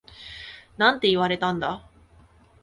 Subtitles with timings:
[0.77, 1.87] なんて言われたんだ？